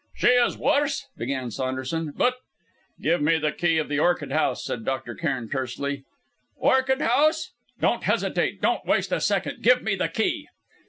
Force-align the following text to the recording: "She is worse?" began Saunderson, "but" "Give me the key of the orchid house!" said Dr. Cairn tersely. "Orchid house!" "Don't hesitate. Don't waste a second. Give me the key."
"She 0.15 0.29
is 0.29 0.57
worse?" 0.57 1.05
began 1.15 1.51
Saunderson, 1.51 2.13
"but" 2.17 2.33
"Give 3.03 3.21
me 3.21 3.37
the 3.37 3.51
key 3.51 3.77
of 3.77 3.87
the 3.87 3.99
orchid 3.99 4.31
house!" 4.31 4.65
said 4.65 4.83
Dr. 4.83 5.13
Cairn 5.13 5.47
tersely. 5.47 6.05
"Orchid 6.57 7.01
house!" 7.01 7.51
"Don't 7.83 8.05
hesitate. 8.05 8.61
Don't 8.63 8.83
waste 8.87 9.11
a 9.11 9.21
second. 9.21 9.61
Give 9.61 9.83
me 9.83 9.93
the 9.93 10.07
key." 10.09 10.47